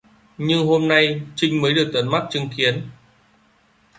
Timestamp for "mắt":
2.11-2.27